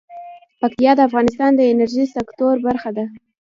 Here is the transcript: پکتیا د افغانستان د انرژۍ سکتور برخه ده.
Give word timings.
پکتیا 0.61 0.91
د 0.95 0.99
افغانستان 1.07 1.51
د 1.55 1.61
انرژۍ 1.71 2.05
سکتور 2.15 2.55
برخه 2.67 2.89
ده. 2.97 3.05